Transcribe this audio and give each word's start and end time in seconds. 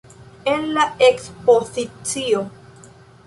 En 0.51 0.63
la 0.77 0.85
ekspozicio. 1.07 2.41